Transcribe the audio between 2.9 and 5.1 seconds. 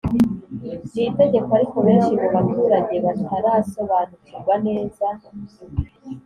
batarasobanukirwa neza